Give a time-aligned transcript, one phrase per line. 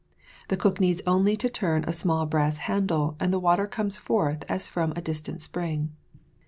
[0.47, 4.43] The cook needs only to turn a small brass handle, and the water comes forth
[4.49, 5.91] as from a distant spring.